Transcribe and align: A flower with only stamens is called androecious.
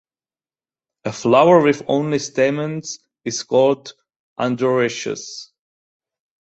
A 1.05 1.13
flower 1.13 1.61
with 1.61 1.83
only 1.87 2.17
stamens 2.17 2.97
is 3.23 3.43
called 3.43 3.93
androecious. 4.39 5.51